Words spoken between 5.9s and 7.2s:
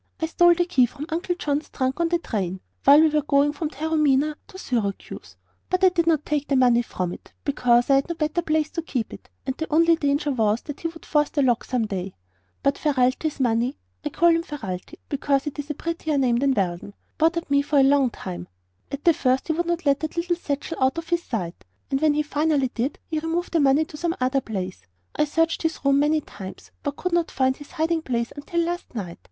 not take the money from